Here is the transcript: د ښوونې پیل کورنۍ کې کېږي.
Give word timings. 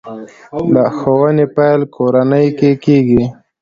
د 0.73 0.75
ښوونې 0.97 1.45
پیل 1.55 1.81
کورنۍ 1.95 2.47
کې 2.59 2.71
کېږي. 2.83 3.23